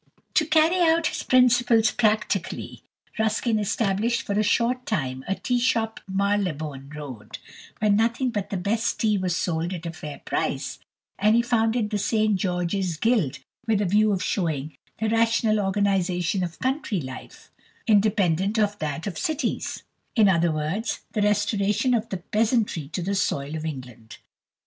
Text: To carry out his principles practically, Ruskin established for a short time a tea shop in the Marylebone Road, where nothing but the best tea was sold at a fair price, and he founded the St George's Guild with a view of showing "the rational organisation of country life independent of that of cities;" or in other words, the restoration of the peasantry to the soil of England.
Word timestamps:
To 0.33 0.47
carry 0.47 0.79
out 0.89 1.05
his 1.05 1.21
principles 1.21 1.91
practically, 1.91 2.81
Ruskin 3.19 3.59
established 3.59 4.23
for 4.23 4.33
a 4.33 4.41
short 4.41 4.87
time 4.87 5.23
a 5.27 5.35
tea 5.35 5.59
shop 5.59 5.99
in 6.07 6.13
the 6.13 6.17
Marylebone 6.17 6.89
Road, 6.89 7.37
where 7.77 7.91
nothing 7.91 8.31
but 8.31 8.49
the 8.49 8.57
best 8.57 8.99
tea 8.99 9.19
was 9.19 9.35
sold 9.35 9.73
at 9.73 9.85
a 9.85 9.91
fair 9.93 10.17
price, 10.25 10.79
and 11.19 11.35
he 11.35 11.43
founded 11.43 11.91
the 11.91 11.99
St 11.99 12.35
George's 12.35 12.97
Guild 12.97 13.37
with 13.67 13.79
a 13.79 13.85
view 13.85 14.11
of 14.11 14.23
showing 14.23 14.75
"the 14.97 15.07
rational 15.09 15.59
organisation 15.59 16.43
of 16.43 16.57
country 16.57 16.99
life 16.99 17.51
independent 17.85 18.57
of 18.57 18.79
that 18.79 19.05
of 19.05 19.19
cities;" 19.19 19.83
or 20.17 20.23
in 20.23 20.27
other 20.29 20.51
words, 20.51 21.01
the 21.11 21.21
restoration 21.21 21.93
of 21.93 22.09
the 22.09 22.17
peasantry 22.17 22.87
to 22.87 23.03
the 23.03 23.13
soil 23.13 23.55
of 23.55 23.65
England. 23.65 24.17